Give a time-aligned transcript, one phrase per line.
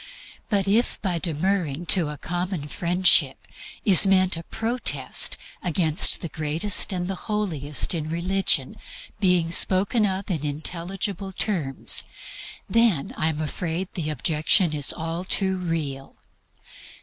[0.49, 3.45] But if by demurring to "a common friendship"
[3.85, 8.77] is meant a protest against the greatest and the holiest in religion
[9.19, 12.03] being spoken of in intelligible terms,
[12.67, 16.15] then I am afraid the objection is all too real.